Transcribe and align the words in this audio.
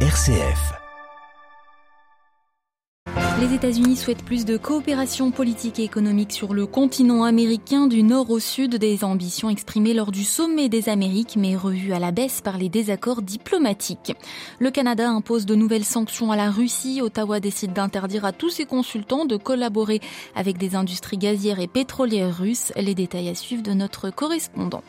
RCF. 0.00 0.85
Les 3.38 3.52
États-Unis 3.52 3.96
souhaitent 3.96 4.24
plus 4.24 4.46
de 4.46 4.56
coopération 4.56 5.30
politique 5.30 5.78
et 5.78 5.84
économique 5.84 6.32
sur 6.32 6.54
le 6.54 6.64
continent 6.64 7.22
américain 7.22 7.86
du 7.86 8.02
nord 8.02 8.30
au 8.30 8.38
sud, 8.38 8.76
des 8.76 9.04
ambitions 9.04 9.50
exprimées 9.50 9.92
lors 9.92 10.10
du 10.10 10.24
sommet 10.24 10.70
des 10.70 10.88
Amériques, 10.88 11.36
mais 11.36 11.54
revues 11.54 11.92
à 11.92 11.98
la 11.98 12.12
baisse 12.12 12.40
par 12.40 12.56
les 12.56 12.70
désaccords 12.70 13.20
diplomatiques. 13.20 14.14
Le 14.58 14.70
Canada 14.70 15.10
impose 15.10 15.44
de 15.44 15.54
nouvelles 15.54 15.84
sanctions 15.84 16.32
à 16.32 16.36
la 16.36 16.50
Russie. 16.50 17.02
Ottawa 17.02 17.38
décide 17.38 17.74
d'interdire 17.74 18.24
à 18.24 18.32
tous 18.32 18.48
ses 18.48 18.64
consultants 18.64 19.26
de 19.26 19.36
collaborer 19.36 20.00
avec 20.34 20.56
des 20.56 20.74
industries 20.74 21.18
gazières 21.18 21.60
et 21.60 21.68
pétrolières 21.68 22.38
russes. 22.38 22.72
Les 22.74 22.94
détails 22.94 23.28
à 23.28 23.34
suivre 23.34 23.62
de 23.62 23.72
notre 23.74 24.08
correspondant. 24.08 24.82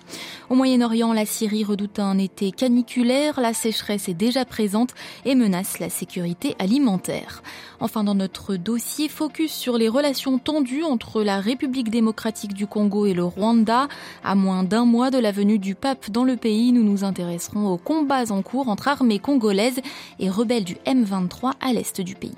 Au 0.50 0.56
Moyen-Orient, 0.56 1.12
la 1.12 1.26
Syrie 1.26 1.66
redoute 1.66 2.00
un 2.00 2.18
été 2.18 2.54
caniculaire. 2.54 3.42
La 3.42 3.54
sécheresse 3.54 4.08
est 4.08 4.14
déjà 4.14 4.46
présente 4.46 4.94
et 5.26 5.36
menace 5.36 5.80
la 5.80 5.90
sécurité 5.90 6.56
alimentaire. 6.60 7.44
Enfin, 7.82 8.06
dans 8.06 8.16
notre 8.16 8.37
dossier 8.56 9.10
focus 9.10 9.52
sur 9.52 9.78
les 9.78 9.90
relations 9.90 10.38
tendues 10.38 10.84
entre 10.84 11.24
la 11.24 11.40
République 11.40 11.90
démocratique 11.90 12.54
du 12.54 12.68
Congo 12.68 13.06
et 13.06 13.14
le 13.14 13.24
Rwanda. 13.24 13.88
À 14.24 14.36
moins 14.36 14.64
d'un 14.64 14.86
mois 14.86 15.12
de 15.12 15.18
la 15.18 15.32
venue 15.32 15.60
du 15.60 15.76
pape 15.76 16.10
dans 16.10 16.24
le 16.24 16.38
pays, 16.38 16.72
nous 16.72 16.84
nous 16.84 17.04
intéresserons 17.04 17.68
aux 17.68 17.78
combats 17.78 18.32
en 18.32 18.42
cours 18.42 18.70
entre 18.70 18.88
armées 18.88 19.20
congolaises 19.20 19.82
et 20.20 20.30
rebelles 20.30 20.64
du 20.64 20.76
M23 20.86 21.54
à 21.60 21.74
l'est 21.74 22.00
du 22.02 22.16
pays. 22.16 22.36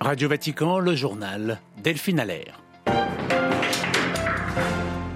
Radio 0.00 0.28
Vatican, 0.28 0.78
le 0.78 0.94
journal 0.94 1.60
Delphine 1.82 2.20
Allaire. 2.20 2.62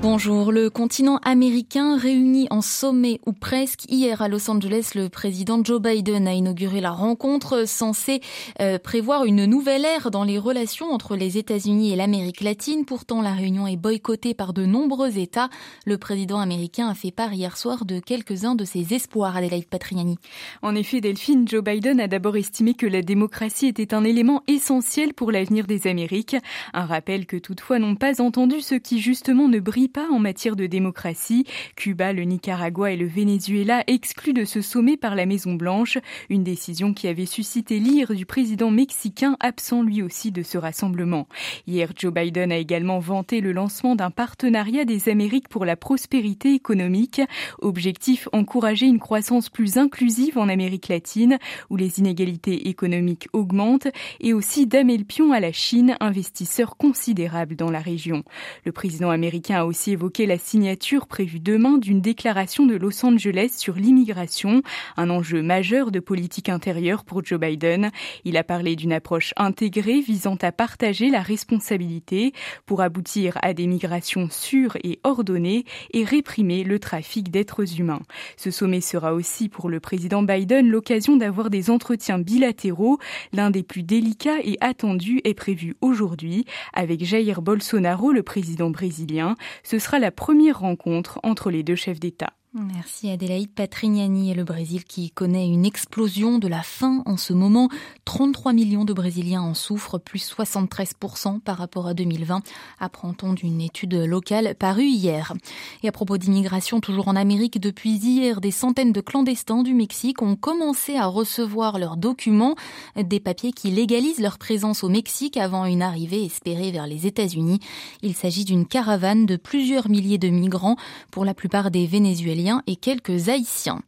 Bonjour. 0.08 0.52
Le 0.52 0.70
continent 0.70 1.18
américain 1.24 1.98
réuni 1.98 2.46
en 2.50 2.60
sommet 2.60 3.20
ou 3.26 3.32
presque. 3.32 3.86
Hier 3.88 4.22
à 4.22 4.28
Los 4.28 4.48
Angeles, 4.48 4.92
le 4.94 5.08
président 5.08 5.60
Joe 5.64 5.82
Biden 5.82 6.28
a 6.28 6.32
inauguré 6.32 6.80
la 6.80 6.92
rencontre 6.92 7.66
censée 7.66 8.20
euh, 8.60 8.78
prévoir 8.78 9.24
une 9.24 9.46
nouvelle 9.46 9.84
ère 9.84 10.12
dans 10.12 10.22
les 10.22 10.38
relations 10.38 10.92
entre 10.92 11.16
les 11.16 11.38
États-Unis 11.38 11.92
et 11.92 11.96
l'Amérique 11.96 12.40
latine. 12.40 12.84
Pourtant, 12.84 13.20
la 13.20 13.32
réunion 13.32 13.66
est 13.66 13.76
boycottée 13.76 14.32
par 14.32 14.52
de 14.52 14.64
nombreux 14.64 15.18
États. 15.18 15.50
Le 15.86 15.98
président 15.98 16.38
américain 16.38 16.88
a 16.88 16.94
fait 16.94 17.10
part 17.10 17.34
hier 17.34 17.56
soir 17.56 17.84
de 17.84 17.98
quelques-uns 17.98 18.54
de 18.54 18.64
ses 18.64 18.94
espoirs, 18.94 19.36
Adelaide 19.36 19.66
Patriani. 19.66 20.18
En 20.62 20.76
effet, 20.76 21.00
Delphine, 21.00 21.48
Joe 21.48 21.64
Biden 21.64 21.98
a 21.98 22.06
d'abord 22.06 22.36
estimé 22.36 22.74
que 22.74 22.86
la 22.86 23.02
démocratie 23.02 23.66
était 23.66 23.92
un 23.92 24.04
élément 24.04 24.44
essentiel 24.46 25.14
pour 25.14 25.32
l'avenir 25.32 25.66
des 25.66 25.88
Amériques. 25.88 26.36
Un 26.74 26.86
rappel 26.86 27.26
que 27.26 27.36
toutefois 27.36 27.80
n'ont 27.80 27.96
pas 27.96 28.22
entendu 28.22 28.60
ceux 28.60 28.78
qui 28.78 29.00
justement 29.00 29.48
ne 29.48 29.58
brillent 29.58 29.95
en 30.10 30.18
matière 30.18 30.56
de 30.56 30.66
démocratie. 30.66 31.44
Cuba, 31.74 32.12
le 32.12 32.22
Nicaragua 32.22 32.92
et 32.92 32.96
le 32.96 33.06
Venezuela 33.06 33.82
exclus 33.86 34.32
de 34.32 34.44
ce 34.44 34.60
sommet 34.60 34.96
par 34.96 35.14
la 35.14 35.26
Maison 35.26 35.54
Blanche, 35.54 35.98
une 36.28 36.44
décision 36.44 36.94
qui 36.94 37.08
avait 37.08 37.26
suscité 37.26 37.78
l'ire 37.78 38.14
du 38.14 38.26
président 38.26 38.70
mexicain 38.70 39.36
absent 39.40 39.82
lui 39.82 40.02
aussi 40.02 40.32
de 40.32 40.42
ce 40.42 40.58
rassemblement. 40.58 41.28
Hier, 41.66 41.90
Joe 41.96 42.12
Biden 42.12 42.52
a 42.52 42.56
également 42.56 42.98
vanté 42.98 43.40
le 43.40 43.52
lancement 43.52 43.96
d'un 43.96 44.10
partenariat 44.10 44.84
des 44.84 45.08
Amériques 45.08 45.48
pour 45.48 45.64
la 45.64 45.76
prospérité 45.76 46.54
économique, 46.54 47.20
objectif 47.60 48.28
encourager 48.32 48.86
une 48.86 48.98
croissance 48.98 49.48
plus 49.48 49.78
inclusive 49.78 50.38
en 50.38 50.48
Amérique 50.48 50.88
latine 50.88 51.38
où 51.70 51.76
les 51.76 51.98
inégalités 51.98 52.68
économiques 52.68 53.28
augmentent 53.32 53.88
et 54.20 54.32
aussi 54.32 54.66
damer 54.66 54.98
le 54.98 55.04
pion 55.04 55.32
à 55.32 55.40
la 55.40 55.52
Chine, 55.52 55.96
investisseur 56.00 56.76
considérable 56.76 57.56
dans 57.56 57.70
la 57.70 57.80
région. 57.80 58.24
Le 58.64 58.72
président 58.72 59.10
américain 59.10 59.60
a 59.60 59.64
aussi 59.64 59.85
évoqué 59.92 60.26
la 60.26 60.38
signature 60.38 61.06
prévue 61.06 61.40
demain 61.40 61.78
d'une 61.78 62.00
déclaration 62.00 62.66
de 62.66 62.76
Los 62.76 63.04
Angeles 63.04 63.54
sur 63.56 63.74
l'immigration, 63.74 64.62
un 64.96 65.10
enjeu 65.10 65.42
majeur 65.42 65.90
de 65.90 66.00
politique 66.00 66.48
intérieure 66.48 67.04
pour 67.04 67.24
Joe 67.24 67.38
Biden. 67.38 67.90
Il 68.24 68.36
a 68.36 68.44
parlé 68.44 68.76
d'une 68.76 68.92
approche 68.92 69.32
intégrée 69.36 70.00
visant 70.00 70.36
à 70.42 70.52
partager 70.52 71.10
la 71.10 71.20
responsabilité 71.20 72.32
pour 72.66 72.80
aboutir 72.80 73.38
à 73.42 73.54
des 73.54 73.66
migrations 73.66 74.28
sûres 74.30 74.76
et 74.82 75.00
ordonnées 75.04 75.64
et 75.92 76.04
réprimer 76.04 76.64
le 76.64 76.78
trafic 76.78 77.30
d'êtres 77.30 77.80
humains. 77.80 78.02
Ce 78.36 78.50
sommet 78.50 78.80
sera 78.80 79.14
aussi 79.14 79.48
pour 79.48 79.68
le 79.68 79.80
président 79.80 80.22
Biden 80.22 80.68
l'occasion 80.68 81.16
d'avoir 81.16 81.50
des 81.50 81.70
entretiens 81.70 82.18
bilatéraux. 82.18 82.98
L'un 83.32 83.50
des 83.50 83.62
plus 83.62 83.82
délicats 83.82 84.40
et 84.42 84.56
attendus 84.60 85.20
est 85.24 85.34
prévu 85.34 85.76
aujourd'hui 85.80 86.44
avec 86.72 87.04
Jair 87.04 87.42
Bolsonaro, 87.42 88.12
le 88.12 88.22
président 88.22 88.70
brésilien. 88.70 89.36
Ce 89.62 89.75
ce 89.76 89.84
sera 89.84 89.98
la 89.98 90.10
première 90.10 90.60
rencontre 90.60 91.20
entre 91.22 91.50
les 91.50 91.62
deux 91.62 91.74
chefs 91.74 92.00
d'État. 92.00 92.32
Merci 92.58 93.10
Adélaïde 93.10 93.50
Patrignani 93.50 94.30
et 94.30 94.34
le 94.34 94.42
Brésil 94.42 94.84
qui 94.84 95.10
connaît 95.10 95.46
une 95.46 95.66
explosion 95.66 96.38
de 96.38 96.48
la 96.48 96.62
faim 96.62 97.02
en 97.04 97.18
ce 97.18 97.34
moment. 97.34 97.68
33 98.06 98.54
millions 98.54 98.86
de 98.86 98.94
Brésiliens 98.94 99.42
en 99.42 99.52
souffrent, 99.52 99.98
plus 99.98 100.32
73% 100.32 101.40
par 101.40 101.58
rapport 101.58 101.86
à 101.86 101.92
2020, 101.92 102.40
apprend-on 102.80 103.34
d'une 103.34 103.60
étude 103.60 103.92
locale 103.92 104.54
parue 104.58 104.86
hier. 104.86 105.34
Et 105.82 105.88
à 105.88 105.92
propos 105.92 106.16
d'immigration, 106.16 106.80
toujours 106.80 107.08
en 107.08 107.16
Amérique, 107.16 107.60
depuis 107.60 107.90
hier, 107.90 108.40
des 108.40 108.52
centaines 108.52 108.92
de 108.92 109.02
clandestins 109.02 109.62
du 109.62 109.74
Mexique 109.74 110.22
ont 110.22 110.34
commencé 110.34 110.96
à 110.96 111.04
recevoir 111.04 111.78
leurs 111.78 111.98
documents, 111.98 112.54
des 112.96 113.20
papiers 113.20 113.52
qui 113.52 113.70
légalisent 113.70 114.20
leur 114.20 114.38
présence 114.38 114.82
au 114.82 114.88
Mexique 114.88 115.36
avant 115.36 115.66
une 115.66 115.82
arrivée 115.82 116.24
espérée 116.24 116.70
vers 116.70 116.86
les 116.86 117.06
États-Unis. 117.06 117.60
Il 118.00 118.14
s'agit 118.14 118.46
d'une 118.46 118.64
caravane 118.64 119.26
de 119.26 119.36
plusieurs 119.36 119.90
milliers 119.90 120.16
de 120.16 120.28
migrants, 120.28 120.76
pour 121.10 121.26
la 121.26 121.34
plupart 121.34 121.70
des 121.70 121.86
Vénézuéliens 121.86 122.45
et 122.66 122.76
quelques 122.76 123.28
Haïtiens. 123.28 123.80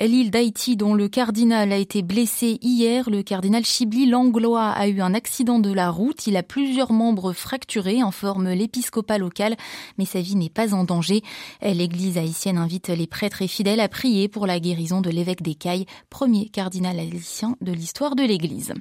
L'île 0.00 0.30
d'Haïti, 0.30 0.76
dont 0.76 0.94
le 0.94 1.08
cardinal 1.08 1.72
a 1.72 1.76
été 1.76 2.02
blessé 2.02 2.58
hier, 2.60 3.08
le 3.08 3.22
cardinal 3.22 3.64
Chibli 3.64 4.06
Langlois 4.06 4.68
a 4.68 4.88
eu 4.88 5.00
un 5.00 5.14
accident 5.14 5.58
de 5.58 5.72
la 5.72 5.90
route. 5.90 6.26
Il 6.26 6.36
a 6.36 6.42
plusieurs 6.42 6.92
membres 6.92 7.32
fracturés, 7.32 8.02
en 8.02 8.10
forme 8.10 8.50
l'épiscopat 8.50 9.18
local, 9.18 9.56
mais 9.98 10.04
sa 10.04 10.20
vie 10.20 10.36
n'est 10.36 10.50
pas 10.50 10.74
en 10.74 10.84
danger. 10.84 11.22
L'église 11.62 12.18
haïtienne 12.18 12.58
invite 12.58 12.88
les 12.88 13.06
prêtres 13.06 13.42
et 13.42 13.48
fidèles 13.48 13.80
à 13.80 13.88
prier 13.88 14.28
pour 14.28 14.46
la 14.46 14.60
guérison 14.60 15.00
de 15.00 15.10
l'évêque 15.10 15.42
d'Écaille, 15.42 15.86
premier 16.10 16.48
cardinal 16.48 16.98
haïtien 16.98 17.56
de 17.60 17.72
l'histoire 17.72 18.14
de 18.14 18.22
l'église. 18.22 18.74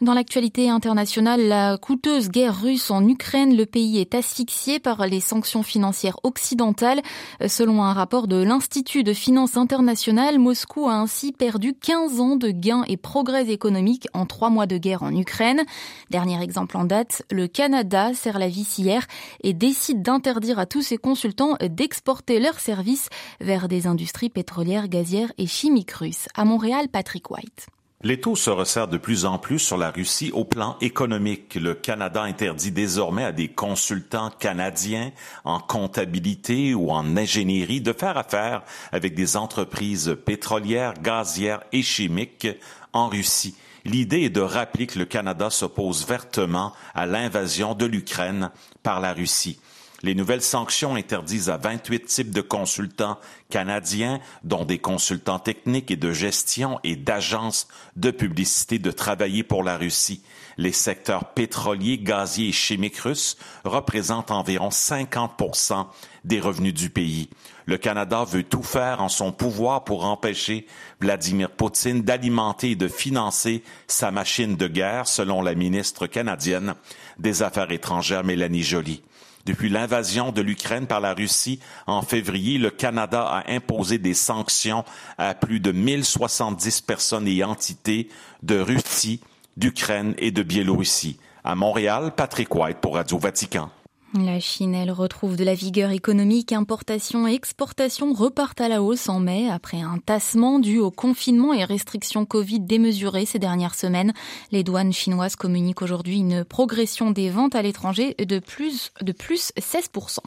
Dans 0.00 0.14
l'actualité 0.14 0.68
internationale, 0.68 1.46
la 1.46 1.78
coûteuse 1.78 2.28
guerre 2.28 2.60
russe 2.60 2.90
en 2.90 3.06
Ukraine, 3.06 3.56
le 3.56 3.64
pays 3.64 3.98
est 3.98 4.14
asphyxié 4.14 4.80
par 4.80 5.06
les 5.06 5.20
sanctions 5.20 5.62
financières 5.62 6.18
occidentales. 6.24 7.00
Selon 7.46 7.82
un 7.82 7.92
rapport 7.92 8.26
de 8.26 8.42
l'Institut 8.54 9.02
de 9.02 9.12
finance 9.12 9.56
internationale, 9.56 10.38
Moscou 10.38 10.86
a 10.86 10.94
ainsi 10.94 11.32
perdu 11.32 11.74
15 11.74 12.20
ans 12.20 12.36
de 12.36 12.50
gains 12.52 12.84
et 12.86 12.96
progrès 12.96 13.50
économiques 13.50 14.06
en 14.14 14.26
trois 14.26 14.48
mois 14.48 14.66
de 14.66 14.78
guerre 14.78 15.02
en 15.02 15.12
Ukraine. 15.12 15.64
Dernier 16.10 16.40
exemple 16.40 16.76
en 16.76 16.84
date, 16.84 17.24
le 17.32 17.48
Canada 17.48 18.14
serre 18.14 18.38
la 18.38 18.46
vis 18.46 18.78
hier 18.78 19.08
et 19.42 19.54
décide 19.54 20.02
d'interdire 20.02 20.60
à 20.60 20.66
tous 20.66 20.82
ses 20.82 20.98
consultants 20.98 21.56
d'exporter 21.68 22.38
leurs 22.38 22.60
services 22.60 23.08
vers 23.40 23.66
des 23.66 23.88
industries 23.88 24.30
pétrolières, 24.30 24.86
gazières 24.86 25.32
et 25.36 25.48
chimiques 25.48 25.90
russes. 25.90 26.28
À 26.36 26.44
Montréal, 26.44 26.86
Patrick 26.88 27.32
White. 27.32 27.66
Les 28.04 28.20
taux 28.20 28.36
se 28.36 28.50
resserrent 28.50 28.88
de 28.88 28.98
plus 28.98 29.24
en 29.24 29.38
plus 29.38 29.58
sur 29.58 29.78
la 29.78 29.90
Russie 29.90 30.30
au 30.34 30.44
plan 30.44 30.76
économique. 30.82 31.54
Le 31.54 31.72
Canada 31.72 32.22
interdit 32.22 32.70
désormais 32.70 33.24
à 33.24 33.32
des 33.32 33.48
consultants 33.48 34.28
canadiens 34.28 35.10
en 35.44 35.58
comptabilité 35.58 36.74
ou 36.74 36.90
en 36.90 37.16
ingénierie 37.16 37.80
de 37.80 37.94
faire 37.94 38.18
affaire 38.18 38.62
avec 38.92 39.14
des 39.14 39.38
entreprises 39.38 40.18
pétrolières, 40.22 40.92
gazières 41.00 41.62
et 41.72 41.80
chimiques 41.80 42.46
en 42.92 43.08
Russie. 43.08 43.56
L'idée 43.86 44.24
est 44.24 44.30
de 44.30 44.42
rappeler 44.42 44.86
que 44.86 44.98
le 44.98 45.06
Canada 45.06 45.48
s'oppose 45.48 46.06
vertement 46.06 46.74
à 46.94 47.06
l'invasion 47.06 47.74
de 47.74 47.86
l'Ukraine 47.86 48.50
par 48.82 49.00
la 49.00 49.14
Russie. 49.14 49.58
Les 50.04 50.14
nouvelles 50.14 50.42
sanctions 50.42 50.96
interdisent 50.96 51.48
à 51.48 51.56
28 51.56 52.04
types 52.04 52.30
de 52.30 52.42
consultants 52.42 53.18
canadiens, 53.48 54.20
dont 54.42 54.66
des 54.66 54.78
consultants 54.78 55.38
techniques 55.38 55.90
et 55.90 55.96
de 55.96 56.12
gestion 56.12 56.78
et 56.84 56.94
d'agences 56.94 57.68
de 57.96 58.10
publicité, 58.10 58.78
de 58.78 58.90
travailler 58.90 59.44
pour 59.44 59.62
la 59.62 59.78
Russie. 59.78 60.22
Les 60.56 60.72
secteurs 60.72 61.32
pétroliers, 61.32 61.98
gaziers 61.98 62.48
et 62.48 62.52
chimiques 62.52 62.98
russes 62.98 63.36
représentent 63.64 64.30
environ 64.30 64.68
50% 64.68 65.86
des 66.24 66.40
revenus 66.40 66.74
du 66.74 66.90
pays. 66.90 67.28
Le 67.66 67.78
Canada 67.78 68.24
veut 68.24 68.42
tout 68.42 68.62
faire 68.62 69.00
en 69.00 69.08
son 69.08 69.32
pouvoir 69.32 69.84
pour 69.84 70.04
empêcher 70.04 70.66
Vladimir 71.00 71.50
Poutine 71.50 72.02
d'alimenter 72.02 72.72
et 72.72 72.76
de 72.76 72.88
financer 72.88 73.62
sa 73.86 74.10
machine 74.10 74.56
de 74.56 74.68
guerre, 74.68 75.08
selon 75.08 75.42
la 75.42 75.54
ministre 75.54 76.06
canadienne 76.06 76.74
des 77.18 77.42
Affaires 77.42 77.70
étrangères 77.70 78.24
Mélanie 78.24 78.62
Joly. 78.62 79.02
Depuis 79.46 79.68
l'invasion 79.68 80.32
de 80.32 80.40
l'Ukraine 80.40 80.86
par 80.86 81.00
la 81.00 81.12
Russie 81.12 81.60
en 81.86 82.00
février, 82.00 82.56
le 82.56 82.70
Canada 82.70 83.22
a 83.22 83.50
imposé 83.52 83.98
des 83.98 84.14
sanctions 84.14 84.84
à 85.18 85.34
plus 85.34 85.60
de 85.60 85.70
1070 85.70 86.80
personnes 86.80 87.28
et 87.28 87.44
entités 87.44 88.08
de 88.42 88.58
Russie, 88.58 89.20
d'Ukraine 89.56 90.14
et 90.18 90.30
de 90.30 90.42
Biélorussie. 90.42 91.18
À 91.44 91.54
Montréal, 91.54 92.12
Patrick 92.16 92.54
White 92.54 92.78
pour 92.80 92.94
Radio 92.94 93.18
Vatican. 93.18 93.70
La 94.14 94.38
Chine, 94.38 94.76
elle 94.76 94.92
retrouve 94.92 95.36
de 95.36 95.42
la 95.42 95.54
vigueur 95.54 95.90
économique. 95.90 96.52
Importation 96.52 97.26
et 97.26 97.34
exportation 97.34 98.12
repartent 98.12 98.60
à 98.60 98.68
la 98.68 98.80
hausse 98.80 99.08
en 99.08 99.18
mai 99.18 99.50
après 99.50 99.80
un 99.80 99.98
tassement 99.98 100.60
dû 100.60 100.78
au 100.78 100.92
confinement 100.92 101.52
et 101.52 101.64
restrictions 101.64 102.24
Covid 102.24 102.60
démesurées 102.60 103.26
ces 103.26 103.40
dernières 103.40 103.74
semaines. 103.74 104.12
Les 104.52 104.62
douanes 104.62 104.92
chinoises 104.92 105.34
communiquent 105.34 105.82
aujourd'hui 105.82 106.18
une 106.18 106.44
progression 106.44 107.10
des 107.10 107.28
ventes 107.28 107.56
à 107.56 107.62
l'étranger 107.62 108.14
de 108.16 108.38
plus, 108.38 108.92
de 109.02 109.10
plus 109.10 109.52
16%. 109.58 110.18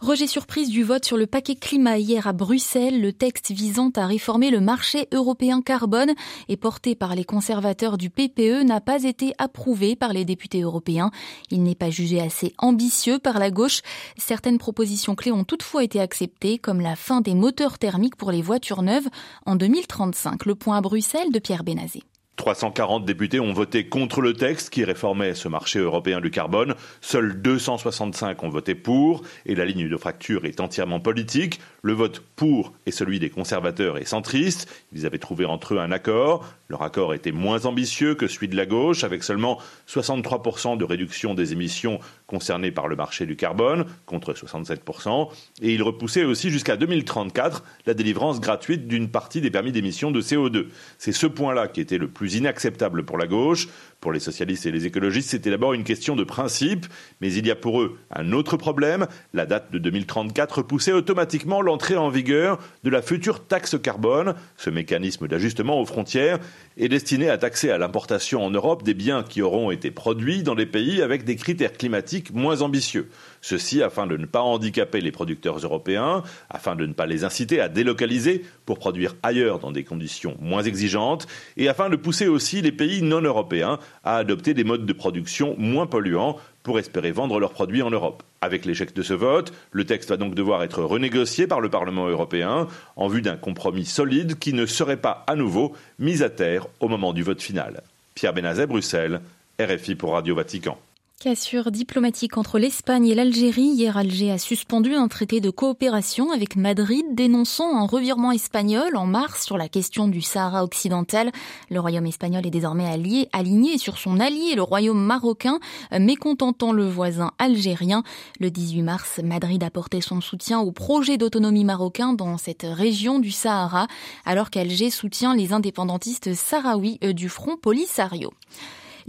Rejet 0.00 0.28
surprise 0.28 0.70
du 0.70 0.84
vote 0.84 1.04
sur 1.04 1.16
le 1.16 1.26
paquet 1.26 1.56
climat 1.56 1.98
hier 1.98 2.28
à 2.28 2.32
Bruxelles. 2.32 3.00
Le 3.00 3.12
texte 3.12 3.50
visant 3.50 3.90
à 3.96 4.06
réformer 4.06 4.50
le 4.50 4.60
marché 4.60 5.08
européen 5.12 5.60
carbone 5.60 6.14
et 6.48 6.56
porté 6.56 6.94
par 6.94 7.16
les 7.16 7.24
conservateurs 7.24 7.98
du 7.98 8.08
PPE 8.08 8.62
n'a 8.62 8.80
pas 8.80 9.02
été 9.02 9.32
approuvé 9.38 9.96
par 9.96 10.12
les 10.12 10.24
députés 10.24 10.62
européens. 10.62 11.10
Il 11.50 11.64
n'est 11.64 11.74
pas 11.74 11.90
jugé 11.90 12.20
assez 12.20 12.54
ambitieux 12.58 13.18
par 13.18 13.40
la 13.40 13.50
gauche. 13.50 13.82
Certaines 14.16 14.58
propositions 14.58 15.16
clés 15.16 15.32
ont 15.32 15.44
toutefois 15.44 15.82
été 15.82 16.00
acceptées, 16.00 16.58
comme 16.58 16.80
la 16.80 16.94
fin 16.94 17.20
des 17.20 17.34
moteurs 17.34 17.78
thermiques 17.78 18.16
pour 18.16 18.30
les 18.30 18.42
voitures 18.42 18.82
neuves 18.82 19.08
en 19.46 19.56
2035. 19.56 20.46
Le 20.46 20.54
point 20.54 20.76
à 20.76 20.80
Bruxelles 20.80 21.32
de 21.32 21.40
Pierre 21.40 21.64
Benazé. 21.64 22.04
340 22.38 23.04
députés 23.04 23.40
ont 23.40 23.52
voté 23.52 23.88
contre 23.88 24.22
le 24.22 24.32
texte 24.32 24.70
qui 24.70 24.84
réformait 24.84 25.34
ce 25.34 25.48
marché 25.48 25.80
européen 25.80 26.20
du 26.22 26.30
carbone. 26.30 26.74
Seuls 27.02 27.42
265 27.42 28.42
ont 28.42 28.48
voté 28.48 28.74
pour 28.74 29.22
et 29.44 29.54
la 29.54 29.66
ligne 29.66 29.88
de 29.88 29.96
fracture 29.98 30.46
est 30.46 30.60
entièrement 30.60 31.00
politique. 31.00 31.60
Le 31.82 31.92
vote 31.92 32.22
pour 32.36 32.72
est 32.86 32.92
celui 32.92 33.18
des 33.18 33.28
conservateurs 33.28 33.98
et 33.98 34.04
centristes. 34.04 34.72
Ils 34.92 35.04
avaient 35.04 35.18
trouvé 35.18 35.44
entre 35.44 35.74
eux 35.74 35.78
un 35.78 35.92
accord. 35.92 36.46
Leur 36.68 36.82
accord 36.82 37.12
était 37.12 37.32
moins 37.32 37.66
ambitieux 37.66 38.14
que 38.14 38.28
celui 38.28 38.48
de 38.48 38.56
la 38.56 38.66
gauche, 38.66 39.04
avec 39.04 39.24
seulement 39.24 39.58
63% 39.88 40.78
de 40.78 40.84
réduction 40.84 41.34
des 41.34 41.52
émissions 41.52 41.98
concernées 42.28 42.70
par 42.70 42.86
le 42.88 42.94
marché 42.94 43.26
du 43.26 43.34
carbone, 43.34 43.86
contre 44.06 44.34
67%. 44.34 45.30
Et 45.62 45.72
il 45.72 45.82
repoussait 45.82 46.24
aussi 46.24 46.50
jusqu'à 46.50 46.76
2034 46.76 47.64
la 47.86 47.94
délivrance 47.94 48.40
gratuite 48.40 48.86
d'une 48.86 49.08
partie 49.08 49.40
des 49.40 49.50
permis 49.50 49.72
d'émission 49.72 50.10
de 50.10 50.20
CO2. 50.20 50.66
C'est 50.98 51.12
ce 51.12 51.26
point-là 51.26 51.66
qui 51.68 51.80
était 51.80 51.98
le 51.98 52.06
plus 52.06 52.36
inacceptable 52.36 53.04
pour 53.04 53.18
la 53.18 53.26
gauche. 53.26 53.68
Pour 54.00 54.12
les 54.12 54.20
socialistes 54.20 54.66
et 54.66 54.70
les 54.70 54.86
écologistes, 54.86 55.30
c'était 55.30 55.50
d'abord 55.50 55.72
une 55.72 55.82
question 55.82 56.14
de 56.14 56.22
principe, 56.22 56.86
mais 57.20 57.32
il 57.32 57.46
y 57.46 57.50
a 57.50 57.56
pour 57.56 57.80
eux 57.80 57.98
un 58.14 58.30
autre 58.32 58.56
problème. 58.56 59.06
La 59.32 59.46
date 59.46 59.72
de 59.72 59.78
2034 59.78 60.62
poussait 60.62 60.92
automatiquement 60.92 61.62
l'entrée 61.62 61.96
en 61.96 62.10
vigueur 62.10 62.58
de 62.84 62.90
la 62.90 63.02
future 63.02 63.44
taxe 63.44 63.76
carbone. 63.82 64.34
Ce 64.56 64.70
mécanisme 64.70 65.26
d'ajustement 65.26 65.80
aux 65.80 65.86
frontières 65.86 66.38
est 66.76 66.88
destiné 66.88 67.30
à 67.30 67.38
taxer 67.38 67.70
à 67.70 67.78
l'importation 67.78 68.44
en 68.44 68.50
Europe 68.50 68.82
des 68.82 68.94
biens 68.94 69.24
qui 69.24 69.42
auront 69.42 69.70
été 69.70 69.90
produits 69.90 70.42
dans 70.42 70.54
des 70.54 70.66
pays 70.66 71.02
avec 71.02 71.24
des 71.24 71.34
critères 71.34 71.72
climatiques 71.72 72.17
moins 72.32 72.62
ambitieux. 72.62 73.08
Ceci 73.40 73.82
afin 73.82 74.06
de 74.06 74.16
ne 74.16 74.26
pas 74.26 74.42
handicaper 74.42 75.00
les 75.00 75.12
producteurs 75.12 75.58
européens, 75.58 76.22
afin 76.50 76.76
de 76.76 76.86
ne 76.86 76.92
pas 76.92 77.06
les 77.06 77.24
inciter 77.24 77.60
à 77.60 77.68
délocaliser 77.68 78.44
pour 78.66 78.78
produire 78.78 79.14
ailleurs 79.22 79.58
dans 79.58 79.72
des 79.72 79.84
conditions 79.84 80.36
moins 80.40 80.62
exigeantes, 80.62 81.26
et 81.56 81.68
afin 81.68 81.88
de 81.88 81.96
pousser 81.96 82.28
aussi 82.28 82.60
les 82.62 82.72
pays 82.72 83.02
non 83.02 83.20
européens 83.20 83.78
à 84.04 84.16
adopter 84.16 84.54
des 84.54 84.64
modes 84.64 84.86
de 84.86 84.92
production 84.92 85.54
moins 85.58 85.86
polluants 85.86 86.36
pour 86.62 86.78
espérer 86.78 87.12
vendre 87.12 87.40
leurs 87.40 87.52
produits 87.52 87.82
en 87.82 87.90
Europe. 87.90 88.22
Avec 88.40 88.64
l'échec 88.64 88.94
de 88.94 89.02
ce 89.02 89.14
vote, 89.14 89.52
le 89.72 89.84
texte 89.84 90.10
va 90.10 90.16
donc 90.16 90.34
devoir 90.34 90.62
être 90.62 90.82
renégocié 90.82 91.46
par 91.46 91.60
le 91.60 91.70
Parlement 91.70 92.06
européen 92.08 92.66
en 92.96 93.08
vue 93.08 93.22
d'un 93.22 93.36
compromis 93.36 93.86
solide 93.86 94.38
qui 94.38 94.52
ne 94.52 94.66
serait 94.66 94.98
pas 94.98 95.24
à 95.26 95.34
nouveau 95.34 95.74
mis 95.98 96.22
à 96.22 96.28
terre 96.28 96.66
au 96.80 96.88
moment 96.88 97.12
du 97.12 97.22
vote 97.22 97.40
final. 97.40 97.82
Pierre 98.14 98.34
Benazet, 98.34 98.66
Bruxelles, 98.66 99.20
RFI 99.60 99.94
pour 99.94 100.12
Radio 100.12 100.34
Vatican. 100.34 100.78
Cassure 101.20 101.72
diplomatique 101.72 102.38
entre 102.38 102.60
l'Espagne 102.60 103.08
et 103.08 103.14
l'Algérie. 103.16 103.72
Hier, 103.74 103.96
Alger 103.96 104.30
a 104.30 104.38
suspendu 104.38 104.94
un 104.94 105.08
traité 105.08 105.40
de 105.40 105.50
coopération 105.50 106.30
avec 106.30 106.54
Madrid, 106.54 107.04
dénonçant 107.10 107.76
un 107.76 107.86
revirement 107.86 108.30
espagnol 108.30 108.94
en 108.94 109.04
mars 109.04 109.44
sur 109.44 109.58
la 109.58 109.68
question 109.68 110.06
du 110.06 110.22
Sahara 110.22 110.62
occidental. 110.62 111.32
Le 111.70 111.80
royaume 111.80 112.06
espagnol 112.06 112.46
est 112.46 112.52
désormais 112.52 112.86
allié, 112.86 113.28
aligné 113.32 113.78
sur 113.78 113.98
son 113.98 114.20
allié, 114.20 114.54
le 114.54 114.62
royaume 114.62 115.04
marocain, 115.04 115.58
mécontentant 115.90 116.70
le 116.70 116.88
voisin 116.88 117.32
algérien. 117.40 118.04
Le 118.38 118.52
18 118.52 118.82
mars, 118.82 119.20
Madrid 119.24 119.64
a 119.64 119.70
porté 119.70 120.00
son 120.00 120.20
soutien 120.20 120.60
au 120.60 120.70
projet 120.70 121.16
d'autonomie 121.16 121.64
marocain 121.64 122.12
dans 122.12 122.38
cette 122.38 122.64
région 122.64 123.18
du 123.18 123.32
Sahara, 123.32 123.88
alors 124.24 124.50
qu'Alger 124.50 124.90
soutient 124.90 125.34
les 125.34 125.52
indépendantistes 125.52 126.32
sahraouis 126.34 127.00
euh, 127.02 127.12
du 127.12 127.28
Front 127.28 127.56
Polisario. 127.56 128.30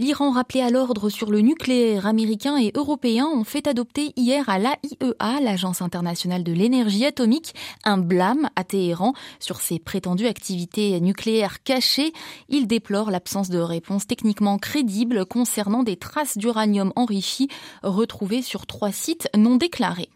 L'Iran, 0.00 0.30
rappelé 0.30 0.62
à 0.62 0.70
l'ordre 0.70 1.10
sur 1.10 1.30
le 1.30 1.42
nucléaire 1.42 2.06
américain 2.06 2.56
et 2.56 2.72
européen, 2.74 3.26
ont 3.26 3.44
fait 3.44 3.66
adopter 3.66 4.14
hier 4.16 4.48
à 4.48 4.58
l'AIEA, 4.58 5.40
l'Agence 5.42 5.82
internationale 5.82 6.42
de 6.42 6.54
l'énergie 6.54 7.04
atomique, 7.04 7.54
un 7.84 7.98
blâme 7.98 8.48
à 8.56 8.64
Téhéran 8.64 9.12
sur 9.40 9.60
ses 9.60 9.78
prétendues 9.78 10.26
activités 10.26 10.98
nucléaires 11.02 11.62
cachées. 11.62 12.14
Il 12.48 12.66
déplore 12.66 13.10
l'absence 13.10 13.50
de 13.50 13.58
réponse 13.58 14.06
techniquement 14.06 14.56
crédible 14.56 15.26
concernant 15.26 15.82
des 15.82 15.98
traces 15.98 16.38
d'uranium 16.38 16.94
enrichi 16.96 17.48
retrouvées 17.82 18.40
sur 18.40 18.64
trois 18.64 18.92
sites 18.92 19.28
non 19.36 19.56
déclarés. 19.56 20.08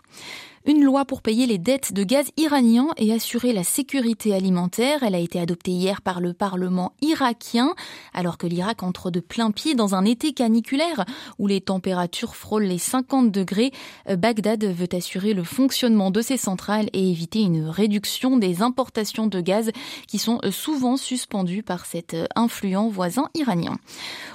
Une 0.66 0.82
loi 0.82 1.04
pour 1.04 1.20
payer 1.20 1.44
les 1.44 1.58
dettes 1.58 1.92
de 1.92 2.04
gaz 2.04 2.30
iranien 2.38 2.86
et 2.96 3.12
assurer 3.12 3.52
la 3.52 3.64
sécurité 3.64 4.34
alimentaire. 4.34 5.02
Elle 5.02 5.14
a 5.14 5.18
été 5.18 5.38
adoptée 5.38 5.72
hier 5.72 6.00
par 6.00 6.22
le 6.22 6.32
Parlement 6.32 6.94
irakien, 7.02 7.74
alors 8.14 8.38
que 8.38 8.46
l'Irak 8.46 8.82
entre 8.82 9.10
de 9.10 9.20
plein 9.20 9.50
pied 9.50 9.74
dans 9.74 9.94
un 9.94 10.06
été 10.06 10.32
caniculaire 10.32 11.04
où 11.38 11.46
les 11.48 11.60
températures 11.60 12.34
frôlent 12.34 12.64
les 12.64 12.78
50 12.78 13.30
degrés. 13.30 13.72
Bagdad 14.08 14.64
veut 14.64 14.88
assurer 14.94 15.34
le 15.34 15.44
fonctionnement 15.44 16.10
de 16.10 16.22
ses 16.22 16.38
centrales 16.38 16.88
et 16.94 17.10
éviter 17.10 17.42
une 17.42 17.68
réduction 17.68 18.38
des 18.38 18.62
importations 18.62 19.26
de 19.26 19.42
gaz 19.42 19.70
qui 20.08 20.16
sont 20.16 20.40
souvent 20.50 20.96
suspendues 20.96 21.62
par 21.62 21.84
cet 21.84 22.16
influent 22.36 22.88
voisin 22.88 23.28
iranien. 23.34 23.76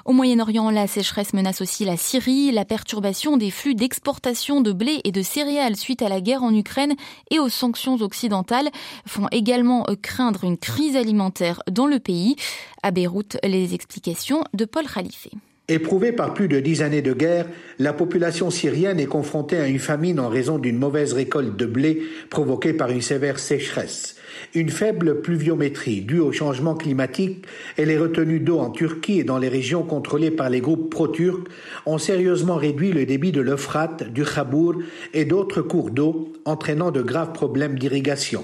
Au 0.06 0.14
Moyen-Orient, 0.14 0.70
la 0.70 0.86
sécheresse 0.86 1.34
menace 1.34 1.62
aussi 1.62 1.86
la 1.86 1.98
Syrie, 1.98 2.52
la 2.52 2.66
perturbation 2.66 3.36
des 3.36 3.50
flux 3.50 3.74
d'exportation 3.74 4.62
de 4.62 4.74
blé 4.74 5.02
et 5.06 5.12
de 5.12 5.24
céréales 5.24 5.76
suite 5.76 6.04
à 6.04 6.10
la 6.10 6.19
guerre 6.20 6.44
en 6.44 6.54
Ukraine 6.54 6.96
et 7.32 7.40
aux 7.40 7.50
sanctions 7.50 7.96
occidentales 7.96 8.70
font 9.06 9.28
également 9.32 9.86
euh, 9.90 9.96
craindre 10.02 10.44
une 10.44 10.58
crise 10.58 10.96
alimentaire 10.96 11.62
dans 11.70 11.88
le 11.88 12.00
pays. 12.00 12.36
À 12.84 12.92
Beyrouth, 12.92 13.38
les 13.44 13.74
explications 13.74 14.44
de 14.54 14.66
Paul 14.66 14.86
Khalife. 14.86 15.28
Éprouvée 15.70 16.12
par 16.12 16.34
plus 16.34 16.48
de 16.48 16.60
dix 16.60 16.82
années 16.82 17.04
de 17.04 17.14
guerre, 17.14 17.46
la 17.78 17.94
population 17.94 18.50
syrienne 18.50 19.00
est 19.00 19.06
confrontée 19.06 19.58
à 19.58 19.68
une 19.68 19.78
famine 19.78 20.20
en 20.20 20.28
raison 20.28 20.58
d'une 20.58 20.80
mauvaise 20.80 21.14
récolte 21.14 21.56
de 21.56 21.68
blé 21.68 22.02
provoquée 22.32 22.74
par 22.74 22.90
une 22.90 23.04
sévère 23.04 23.38
sécheresse. 23.38 24.16
Une 24.56 24.70
faible 24.70 25.22
pluviométrie 25.22 26.02
due 26.02 26.22
au 26.22 26.32
changement 26.32 26.74
climatique 26.74 27.46
et 27.78 27.86
les 27.86 28.00
retenues 28.00 28.40
d'eau 28.40 28.58
en 28.58 28.72
Turquie 28.72 29.20
et 29.20 29.24
dans 29.24 29.38
les 29.38 29.48
régions 29.48 29.84
contrôlées 29.84 30.32
par 30.32 30.50
les 30.50 30.60
groupes 30.60 30.90
pro-turcs 30.90 31.44
ont 31.86 32.00
sérieusement 32.00 32.56
réduit 32.56 32.92
le 32.92 33.06
débit 33.06 33.32
de 33.32 33.42
l'Euphrate, 33.42 34.12
du 34.12 34.24
Khabour 34.24 34.74
et 35.14 35.26
d'autres 35.26 35.62
cours 35.62 35.92
d'eau, 35.92 36.34
entraînant 36.46 36.90
de 36.90 37.04
graves 37.04 37.34
problèmes 37.34 37.78
d'irrigation. 37.78 38.44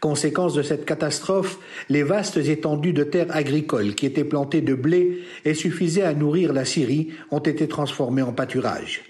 Conséquence 0.00 0.54
de 0.54 0.62
cette 0.62 0.84
catastrophe, 0.84 1.58
les 1.88 2.02
vastes 2.02 2.36
étendues 2.36 2.92
de 2.92 3.04
terres 3.04 3.34
agricoles 3.34 3.94
qui 3.94 4.06
étaient 4.06 4.24
plantées 4.24 4.60
de 4.60 4.74
blé 4.74 5.22
et 5.44 5.54
suffisaient 5.54 6.02
à 6.02 6.14
nourrir 6.14 6.52
la 6.52 6.64
Syrie 6.64 7.10
ont 7.30 7.38
été 7.38 7.68
transformées 7.68 8.22
en 8.22 8.32
pâturage. 8.32 9.02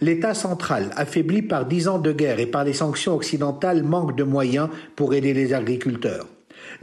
L'État 0.00 0.34
central, 0.34 0.90
affaibli 0.96 1.42
par 1.42 1.66
dix 1.66 1.88
ans 1.88 1.98
de 1.98 2.12
guerre 2.12 2.40
et 2.40 2.46
par 2.46 2.64
les 2.64 2.74
sanctions 2.74 3.14
occidentales, 3.14 3.82
manque 3.82 4.16
de 4.16 4.24
moyens 4.24 4.68
pour 4.94 5.14
aider 5.14 5.32
les 5.32 5.54
agriculteurs. 5.54 6.26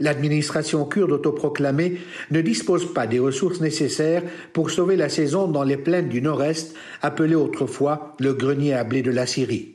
L'administration 0.00 0.84
kurde 0.84 1.12
autoproclamée 1.12 1.98
ne 2.30 2.40
dispose 2.40 2.92
pas 2.92 3.06
des 3.06 3.20
ressources 3.20 3.60
nécessaires 3.60 4.22
pour 4.52 4.70
sauver 4.70 4.96
la 4.96 5.08
saison 5.08 5.46
dans 5.46 5.62
les 5.62 5.76
plaines 5.76 6.08
du 6.08 6.20
nord-est, 6.20 6.74
appelées 7.02 7.36
autrefois 7.36 8.14
le 8.18 8.32
grenier 8.34 8.74
à 8.74 8.82
blé 8.82 9.02
de 9.02 9.12
la 9.12 9.26
Syrie. 9.26 9.73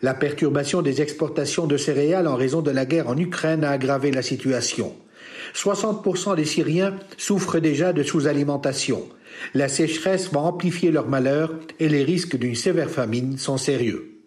La 0.00 0.14
perturbation 0.14 0.82
des 0.82 1.02
exportations 1.02 1.66
de 1.66 1.76
céréales 1.76 2.28
en 2.28 2.36
raison 2.36 2.62
de 2.62 2.70
la 2.70 2.86
guerre 2.86 3.08
en 3.08 3.16
Ukraine 3.16 3.64
a 3.64 3.70
aggravé 3.70 4.10
la 4.10 4.22
situation. 4.22 4.94
60% 5.54 6.36
des 6.36 6.44
Syriens 6.44 6.96
souffrent 7.16 7.58
déjà 7.58 7.92
de 7.92 8.02
sous-alimentation. 8.02 9.08
La 9.54 9.68
sécheresse 9.68 10.32
va 10.32 10.40
amplifier 10.40 10.90
leur 10.90 11.08
malheur 11.08 11.54
et 11.80 11.88
les 11.88 12.04
risques 12.04 12.36
d'une 12.36 12.54
sévère 12.54 12.90
famine 12.90 13.38
sont 13.38 13.56
sérieux. 13.56 14.18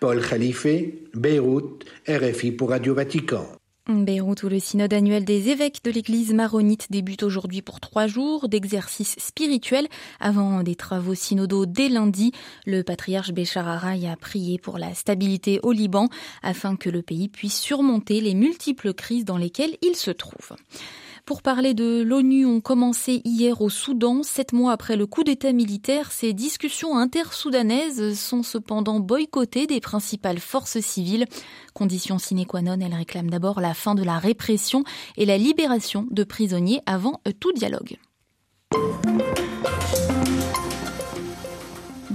Paul 0.00 0.20
Khalife, 0.20 0.66
Beyrouth, 1.14 1.84
RFI 2.08 2.52
pour 2.52 2.70
Radio 2.70 2.94
Vatican. 2.94 3.46
Beyrouth, 3.88 4.42
où 4.42 4.48
le 4.48 4.58
synode 4.58 4.92
annuel 4.92 5.24
des 5.24 5.48
évêques 5.48 5.84
de 5.84 5.92
l'église 5.92 6.34
maronite 6.34 6.88
débute 6.90 7.22
aujourd'hui 7.22 7.62
pour 7.62 7.78
trois 7.78 8.08
jours 8.08 8.48
d'exercice 8.48 9.14
spirituel 9.18 9.86
avant 10.18 10.64
des 10.64 10.74
travaux 10.74 11.14
synodaux 11.14 11.66
dès 11.66 11.88
lundi. 11.88 12.32
Le 12.66 12.82
patriarche 12.82 13.30
Béchar 13.30 13.68
Araï 13.68 14.08
a 14.08 14.16
prié 14.16 14.58
pour 14.58 14.78
la 14.78 14.92
stabilité 14.94 15.60
au 15.62 15.70
Liban 15.70 16.08
afin 16.42 16.74
que 16.74 16.90
le 16.90 17.02
pays 17.02 17.28
puisse 17.28 17.60
surmonter 17.60 18.20
les 18.20 18.34
multiples 18.34 18.92
crises 18.92 19.24
dans 19.24 19.38
lesquelles 19.38 19.76
il 19.82 19.94
se 19.94 20.10
trouve. 20.10 20.56
Pour 21.26 21.42
parler 21.42 21.74
de 21.74 22.02
l'ONU 22.02 22.46
ont 22.46 22.60
commencé 22.60 23.20
hier 23.24 23.60
au 23.60 23.68
Soudan. 23.68 24.22
Sept 24.22 24.52
mois 24.52 24.70
après 24.70 24.94
le 24.94 25.06
coup 25.06 25.24
d'État 25.24 25.52
militaire, 25.52 26.12
ces 26.12 26.32
discussions 26.32 26.96
intersoudanaises 26.96 28.16
sont 28.16 28.44
cependant 28.44 29.00
boycottées 29.00 29.66
des 29.66 29.80
principales 29.80 30.38
forces 30.38 30.78
civiles. 30.78 31.24
Condition 31.74 32.20
sine 32.20 32.46
qua 32.46 32.62
non, 32.62 32.78
elles 32.80 32.94
réclament 32.94 33.28
d'abord 33.28 33.60
la 33.60 33.74
fin 33.74 33.96
de 33.96 34.04
la 34.04 34.20
répression 34.20 34.84
et 35.16 35.26
la 35.26 35.36
libération 35.36 36.06
de 36.12 36.22
prisonniers 36.22 36.80
avant 36.86 37.20
tout 37.40 37.52
dialogue. 37.52 37.98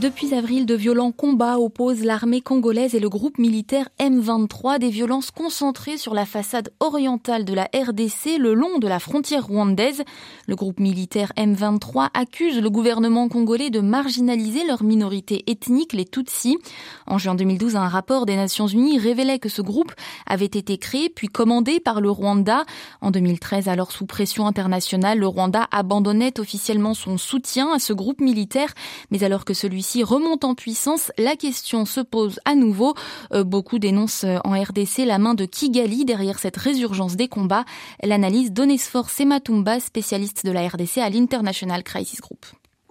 Depuis 0.01 0.33
avril, 0.33 0.65
de 0.65 0.73
violents 0.73 1.11
combats 1.11 1.59
opposent 1.59 2.03
l'armée 2.03 2.41
congolaise 2.41 2.95
et 2.95 2.99
le 2.99 3.07
groupe 3.07 3.37
militaire 3.37 3.87
M23, 3.99 4.79
des 4.79 4.89
violences 4.89 5.29
concentrées 5.29 5.97
sur 5.97 6.15
la 6.15 6.25
façade 6.25 6.73
orientale 6.79 7.45
de 7.45 7.53
la 7.53 7.65
RDC 7.65 8.39
le 8.39 8.55
long 8.55 8.79
de 8.79 8.87
la 8.87 8.97
frontière 8.97 9.45
rwandaise. 9.45 10.01
Le 10.47 10.55
groupe 10.55 10.79
militaire 10.79 11.31
M23 11.37 12.09
accuse 12.15 12.59
le 12.59 12.69
gouvernement 12.71 13.29
congolais 13.29 13.69
de 13.69 13.79
marginaliser 13.79 14.65
leur 14.65 14.81
minorité 14.81 15.43
ethnique, 15.45 15.93
les 15.93 16.05
Tutsis. 16.05 16.57
En 17.05 17.19
juin 17.19 17.35
2012, 17.35 17.75
un 17.75 17.87
rapport 17.87 18.25
des 18.25 18.35
Nations 18.35 18.65
Unies 18.65 18.97
révélait 18.97 19.37
que 19.37 19.49
ce 19.49 19.61
groupe 19.61 19.93
avait 20.25 20.45
été 20.45 20.79
créé 20.79 21.09
puis 21.09 21.27
commandé 21.27 21.79
par 21.79 22.01
le 22.01 22.09
Rwanda. 22.09 22.63
En 23.01 23.11
2013, 23.11 23.67
alors 23.67 23.91
sous 23.91 24.07
pression 24.07 24.47
internationale, 24.47 25.19
le 25.19 25.27
Rwanda 25.27 25.67
abandonnait 25.69 26.39
officiellement 26.39 26.95
son 26.95 27.19
soutien 27.19 27.71
à 27.71 27.77
ce 27.77 27.93
groupe 27.93 28.19
militaire, 28.19 28.73
mais 29.11 29.23
alors 29.23 29.45
que 29.45 29.53
celui-ci 29.53 29.90
remonte 29.99 30.43
en 30.43 30.55
puissance, 30.55 31.11
la 31.17 31.35
question 31.35 31.85
se 31.85 31.99
pose 31.99 32.39
à 32.45 32.55
nouveau. 32.55 32.93
Euh, 33.33 33.43
beaucoup 33.43 33.79
dénoncent 33.79 34.23
euh, 34.23 34.37
en 34.43 34.51
RDC 34.51 35.05
la 35.05 35.17
main 35.17 35.33
de 35.33 35.45
Kigali 35.45 36.05
derrière 36.05 36.39
cette 36.39 36.57
résurgence 36.57 37.15
des 37.15 37.27
combats. 37.27 37.65
L'analyse 38.03 38.51
d'Onesfor 38.51 39.09
Sematumba, 39.09 39.79
spécialiste 39.79 40.45
de 40.45 40.51
la 40.51 40.67
RDC 40.67 40.97
à 40.97 41.09
l'International 41.09 41.83
Crisis 41.83 42.21
Group. 42.21 42.45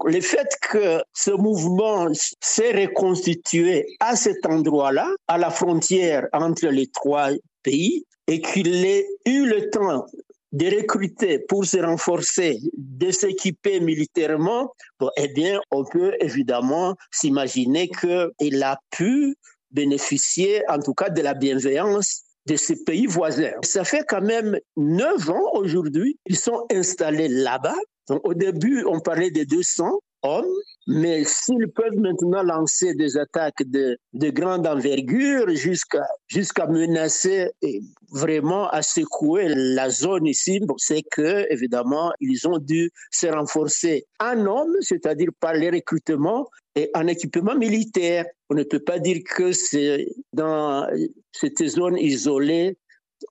Le 0.04 0.20
fait 0.20 0.48
que 0.70 1.02
ce 1.12 1.30
mouvement 1.30 2.08
s'est 2.40 2.72
reconstitué 2.72 3.86
à 4.00 4.16
cet 4.16 4.46
endroit-là, 4.46 5.08
à 5.28 5.36
la 5.36 5.50
frontière 5.50 6.26
entre 6.32 6.68
les 6.68 6.86
trois 6.86 7.30
pays, 7.62 8.04
et 8.26 8.40
qu'il 8.40 8.84
ait 8.84 9.06
eu 9.26 9.44
le 9.44 9.68
temps 9.70 10.06
de 10.52 10.66
recruter 10.66 11.38
pour 11.38 11.64
se 11.64 11.78
renforcer, 11.78 12.58
de 12.76 13.10
s'équiper 13.10 13.80
militairement, 13.80 14.74
eh 15.16 15.28
bien, 15.28 15.60
on 15.70 15.84
peut 15.84 16.14
évidemment 16.20 16.96
s'imaginer 17.10 17.88
qu'il 17.88 18.62
a 18.62 18.78
pu 18.90 19.36
bénéficier, 19.70 20.62
en 20.68 20.80
tout 20.80 20.94
cas, 20.94 21.10
de 21.10 21.22
la 21.22 21.34
bienveillance 21.34 22.22
de 22.46 22.56
ces 22.56 22.82
pays 22.84 23.06
voisins. 23.06 23.52
Ça 23.62 23.84
fait 23.84 24.04
quand 24.08 24.22
même 24.22 24.58
neuf 24.76 25.28
ans 25.30 25.52
aujourd'hui, 25.54 26.18
ils 26.26 26.38
sont 26.38 26.66
installés 26.72 27.28
là-bas. 27.28 27.76
au 28.08 28.34
début, 28.34 28.84
on 28.86 28.98
parlait 28.98 29.30
de 29.30 29.44
200 29.44 30.00
hommes, 30.22 30.44
mais 30.86 31.24
s'ils 31.24 31.68
peuvent 31.68 31.96
maintenant 31.96 32.42
lancer 32.42 32.94
des 32.94 33.16
attaques 33.16 33.62
de, 33.66 33.96
de 34.12 34.30
grande 34.30 34.66
envergure 34.66 35.48
jusqu'à 35.48 36.66
menacer 36.66 37.50
et 37.62 37.80
vraiment 38.12 38.68
à 38.68 38.82
secouer 38.82 39.46
la 39.48 39.88
zone 39.90 40.26
ici, 40.26 40.60
c'est 40.78 41.02
que 41.02 41.46
évidemment 41.52 42.12
ils 42.20 42.48
ont 42.48 42.58
dû 42.58 42.90
se 43.10 43.26
renforcer 43.26 44.06
en 44.18 44.46
hommes, 44.46 44.76
c'est-à-dire 44.80 45.30
par 45.38 45.54
les 45.54 45.70
recrutements 45.70 46.48
et 46.74 46.90
en 46.94 47.06
équipement 47.06 47.54
militaire. 47.54 48.24
On 48.48 48.54
ne 48.54 48.64
peut 48.64 48.80
pas 48.80 48.98
dire 48.98 49.18
que 49.24 49.52
c'est 49.52 50.08
dans 50.32 50.86
cette 51.32 51.64
zone 51.66 51.96
isolée, 51.98 52.76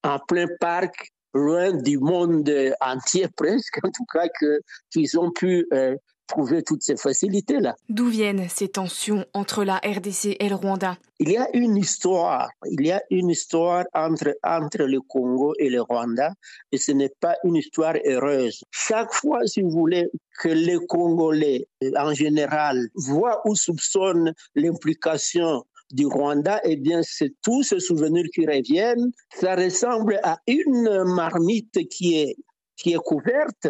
en 0.03 0.19
plein 0.19 0.47
parc, 0.59 1.11
loin 1.33 1.73
du 1.73 1.97
monde 1.97 2.51
entier 2.81 3.27
presque, 3.35 3.79
en 3.83 3.91
tout 3.91 4.05
cas, 4.11 4.27
qu'ils 4.91 5.19
ont 5.19 5.31
pu 5.31 5.67
euh, 5.73 5.95
trouver 6.29 6.63
toutes 6.63 6.83
ces 6.83 6.95
facilités-là. 6.95 7.75
D'où 7.89 8.07
viennent 8.07 8.47
ces 8.47 8.69
tensions 8.69 9.25
entre 9.33 9.63
la 9.63 9.77
RDC 9.77 10.37
et 10.39 10.47
le 10.47 10.55
Rwanda? 10.55 10.97
Il 11.19 11.31
y 11.31 11.37
a 11.37 11.49
une 11.53 11.75
histoire, 11.75 12.49
il 12.65 12.85
y 12.85 12.91
a 12.91 13.01
une 13.09 13.29
histoire 13.29 13.83
entre, 13.93 14.37
entre 14.43 14.83
le 14.83 15.01
Congo 15.01 15.53
et 15.59 15.69
le 15.69 15.81
Rwanda, 15.81 16.33
et 16.71 16.77
ce 16.77 16.93
n'est 16.93 17.13
pas 17.19 17.35
une 17.43 17.57
histoire 17.57 17.95
heureuse. 18.05 18.63
Chaque 18.71 19.13
fois, 19.13 19.45
si 19.45 19.61
vous 19.61 19.71
voulez, 19.71 20.07
que 20.39 20.47
les 20.47 20.77
Congolais, 20.87 21.67
en 21.97 22.13
général, 22.13 22.87
voient 22.95 23.41
ou 23.45 23.55
soupçonnent 23.55 24.33
l'implication 24.55 25.65
du 25.91 26.05
Rwanda, 26.05 26.61
eh 26.63 26.77
bien, 26.77 27.01
c'est 27.03 27.33
tous 27.41 27.63
ces 27.63 27.79
souvenirs 27.79 28.27
qui 28.33 28.45
reviennent. 28.45 29.11
Ça 29.35 29.55
ressemble 29.55 30.19
à 30.23 30.37
une 30.47 31.03
marmite 31.03 31.89
qui 31.89 32.19
est, 32.21 32.37
qui 32.77 32.93
est 32.93 33.03
couverte 33.03 33.67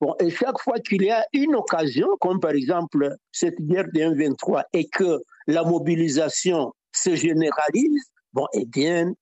Bon, 0.00 0.14
et 0.18 0.30
chaque 0.30 0.58
fois 0.60 0.78
qu'il 0.78 1.02
y 1.02 1.10
a 1.10 1.24
une 1.32 1.54
occasion, 1.54 2.08
comme 2.20 2.40
par 2.40 2.52
exemple 2.52 3.14
cette 3.32 3.60
guerre 3.60 3.86
de 3.92 4.00
1-23, 4.00 4.64
et 4.72 4.88
que 4.88 5.20
la 5.46 5.62
mobilisation 5.62 6.72
se 6.92 7.14
généralise, 7.14 8.04
bon, 8.32 8.46
eh 8.54 8.64
bien, 8.64 9.12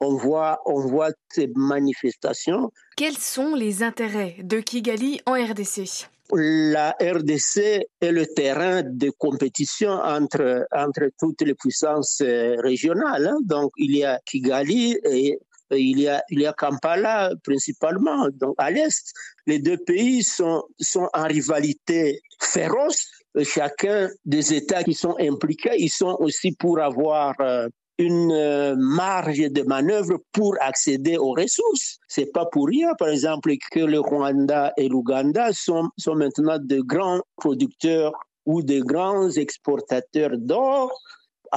on 0.00 0.16
voit, 0.16 0.60
on 0.66 0.80
voit 0.80 1.12
ces 1.30 1.48
manifestations. 1.54 2.70
Quels 2.96 3.16
sont 3.16 3.54
les 3.54 3.82
intérêts 3.82 4.36
de 4.42 4.60
Kigali 4.60 5.20
en 5.26 5.34
RDC 5.34 6.08
la 6.32 6.90
RDC 7.00 7.86
est 8.00 8.10
le 8.10 8.26
terrain 8.26 8.82
de 8.82 9.10
compétition 9.10 9.90
entre, 9.90 10.66
entre 10.72 11.10
toutes 11.20 11.42
les 11.42 11.54
puissances 11.54 12.20
euh, 12.20 12.56
régionales. 12.58 13.28
Hein. 13.28 13.38
Donc, 13.44 13.70
il 13.76 13.96
y 13.96 14.04
a 14.04 14.18
Kigali 14.24 14.98
et 15.04 15.38
il 15.70 16.00
y 16.00 16.08
a, 16.08 16.22
il 16.30 16.40
y 16.40 16.46
a 16.46 16.52
Kampala 16.52 17.32
principalement, 17.42 18.28
donc 18.32 18.54
à 18.58 18.70
l'est. 18.70 19.12
Les 19.46 19.58
deux 19.58 19.78
pays 19.78 20.22
sont, 20.22 20.62
sont 20.80 21.08
en 21.12 21.24
rivalité 21.24 22.20
féroce. 22.40 23.06
Chacun 23.42 24.08
des 24.24 24.54
États 24.54 24.82
qui 24.82 24.94
sont 24.94 25.16
impliqués, 25.20 25.74
ils 25.78 25.90
sont 25.90 26.16
aussi 26.20 26.52
pour 26.52 26.80
avoir 26.80 27.34
euh, 27.40 27.68
une 27.98 28.32
euh, 28.32 28.74
marge 28.76 29.38
de 29.38 29.62
manœuvre 29.62 30.18
pour 30.32 30.56
accéder 30.60 31.16
aux 31.16 31.32
ressources. 31.32 31.98
C'est 32.08 32.32
pas 32.32 32.46
pour 32.46 32.66
rien, 32.68 32.94
par 32.98 33.08
exemple, 33.08 33.52
que 33.70 33.80
le 33.80 34.00
Rwanda 34.00 34.72
et 34.76 34.88
l'Ouganda 34.88 35.52
sont, 35.52 35.88
sont 35.98 36.14
maintenant 36.14 36.58
de 36.58 36.80
grands 36.80 37.20
producteurs 37.36 38.12
ou 38.44 38.62
de 38.62 38.80
grands 38.80 39.30
exportateurs 39.30 40.38
d'or 40.38 40.92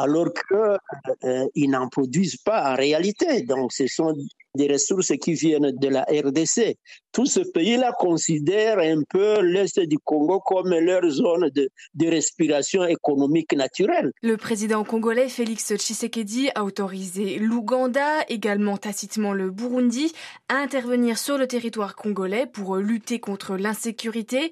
alors 0.01 0.29
qu'ils 0.33 1.25
euh, 1.25 1.67
n'en 1.67 1.87
produisent 1.89 2.37
pas 2.37 2.71
en 2.71 2.75
réalité. 2.75 3.43
Donc, 3.43 3.71
ce 3.71 3.87
sont 3.87 4.13
des 4.55 4.67
ressources 4.67 5.13
qui 5.21 5.33
viennent 5.33 5.71
de 5.71 5.87
la 5.87 6.03
RDC. 6.03 6.75
Tout 7.11 7.25
ce 7.25 7.39
pays-là 7.39 7.91
considère 7.97 8.79
un 8.79 9.01
peu 9.07 9.41
l'Est 9.41 9.79
du 9.79 9.97
Congo 9.99 10.39
comme 10.39 10.69
leur 10.69 11.07
zone 11.09 11.49
de, 11.49 11.69
de, 11.93 12.07
respiration 12.07 12.85
économique 12.85 13.53
naturelle. 13.53 14.11
Le 14.21 14.37
président 14.37 14.83
congolais 14.83 15.29
Félix 15.29 15.75
Tshisekedi 15.75 16.49
a 16.55 16.63
autorisé 16.63 17.39
l'Ouganda, 17.39 18.23
également 18.27 18.77
tacitement 18.77 19.33
le 19.33 19.49
Burundi, 19.49 20.13
à 20.49 20.55
intervenir 20.55 21.17
sur 21.17 21.37
le 21.37 21.47
territoire 21.47 21.95
congolais 21.95 22.45
pour 22.45 22.77
lutter 22.77 23.19
contre 23.19 23.55
l'insécurité. 23.55 24.51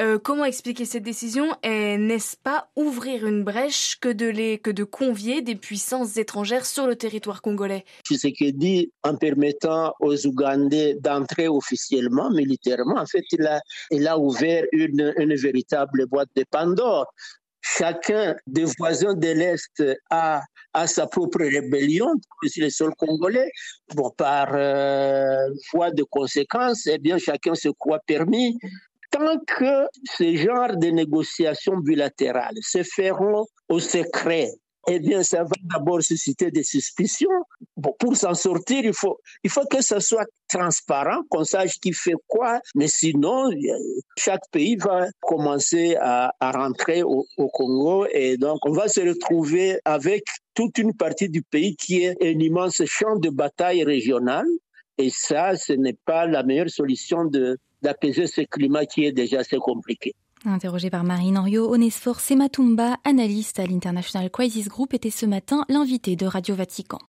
Euh, 0.00 0.18
comment 0.18 0.44
expliquer 0.44 0.84
cette 0.84 1.02
décision? 1.02 1.56
Et 1.62 1.98
n'est-ce 1.98 2.36
pas 2.36 2.68
ouvrir 2.76 3.26
une 3.26 3.42
brèche 3.42 3.96
que 4.00 4.08
de, 4.08 4.26
les, 4.26 4.58
que 4.58 4.70
de 4.70 4.84
convier 4.86 5.42
des 5.42 5.56
puissances 5.56 6.16
étrangères 6.16 6.66
sur 6.66 6.86
le 6.86 6.96
territoire 6.96 7.42
congolais 7.42 7.84
Tshisekedi, 8.04 8.92
en 9.02 9.16
permettant 9.16 9.94
aux 10.00 10.26
Ougandais 10.26 10.94
d'entrer 11.00 11.48
officiellement, 11.48 12.30
militairement. 12.30 12.98
En 12.98 13.06
fait, 13.06 13.24
il 13.32 13.46
a, 13.46 13.60
il 13.90 14.06
a 14.08 14.18
ouvert 14.18 14.64
une, 14.72 15.12
véritable 15.36 16.06
boîte 16.06 16.30
de 16.36 16.44
Pandore 16.50 17.06
chacun 17.60 18.36
des 18.46 18.64
voisins 18.78 19.14
de 19.14 19.28
l'Est 19.28 19.82
a, 20.10 20.42
sa 20.86 21.06
propre 21.06 21.40
rébellion, 21.40 22.12
c'est 22.46 22.60
le 22.60 22.70
sol 22.70 22.94
congolais. 22.96 23.50
Bon, 23.94 24.10
par 24.10 24.54
euh, 24.54 25.48
voie 25.72 25.90
de 25.90 26.04
conséquence, 26.04 26.86
eh 26.86 26.98
bien, 26.98 27.18
chacun 27.18 27.54
se 27.54 27.68
croit 27.70 28.00
permis. 28.06 28.56
Tant 29.10 29.38
que 29.46 29.86
ce 30.16 30.36
genre 30.36 30.76
de 30.76 30.88
négociations 30.88 31.78
bilatérales 31.78 32.58
se 32.60 32.82
feront 32.82 33.46
au 33.68 33.80
secret, 33.80 34.50
eh 34.88 35.00
bien, 35.00 35.22
ça 35.22 35.42
va 35.42 35.56
d'abord 35.62 36.02
susciter 36.02 36.50
des 36.50 36.62
suspicions. 36.62 37.28
Pour 37.98 38.16
s'en 38.16 38.34
sortir, 38.34 38.84
il 38.84 38.92
faut, 38.92 39.18
il 39.42 39.50
faut 39.50 39.66
que 39.66 39.82
ça 39.82 40.00
soit 40.00 40.26
transparent, 40.48 41.22
qu'on 41.28 41.44
sache 41.44 41.78
qui 41.80 41.92
fait 41.92 42.14
quoi. 42.28 42.60
Mais 42.76 42.86
sinon, 42.86 43.50
chaque 44.16 44.48
pays 44.52 44.76
va 44.76 45.08
commencer 45.20 45.96
à, 46.00 46.32
rentrer 46.40 47.02
au, 47.02 47.26
Congo 47.52 48.06
et 48.12 48.36
donc 48.36 48.64
on 48.64 48.72
va 48.72 48.88
se 48.88 49.00
retrouver 49.00 49.78
avec 49.84 50.24
toute 50.54 50.78
une 50.78 50.94
partie 50.94 51.28
du 51.28 51.42
pays 51.42 51.74
qui 51.76 52.04
est 52.04 52.16
un 52.22 52.38
immense 52.38 52.82
champ 52.84 53.16
de 53.16 53.30
bataille 53.30 53.82
régional. 53.82 54.46
Et 54.98 55.10
ça, 55.10 55.56
ce 55.56 55.72
n'est 55.72 55.98
pas 56.04 56.26
la 56.26 56.42
meilleure 56.42 56.70
solution 56.70 57.24
d'apaiser 57.82 58.26
ce 58.26 58.42
climat 58.42 58.86
qui 58.86 59.04
est 59.04 59.12
déjà 59.12 59.40
assez 59.40 59.58
compliqué. 59.58 60.14
Interrogé 60.48 60.90
par 60.90 61.02
Marine 61.02 61.38
Henriot, 61.38 61.72
Onesfor 61.72 62.20
Sematumba, 62.20 62.96
analyste 63.04 63.58
à 63.58 63.66
l'International 63.66 64.30
Crisis 64.30 64.68
Group, 64.68 64.94
était 64.94 65.10
ce 65.10 65.26
matin 65.26 65.64
l'invité 65.68 66.14
de 66.14 66.24
Radio 66.24 66.54
Vatican. 66.54 66.98